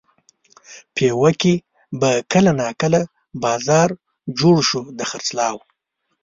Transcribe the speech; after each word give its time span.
پېوه 0.95 1.31
کې 1.41 1.53
به 1.99 2.11
کله 2.31 2.51
ناکله 2.61 3.01
بازار 3.43 3.89
جوړ 4.39 4.55
شو 4.69 4.81
د 4.97 4.99
خرڅلاو. 5.09 5.57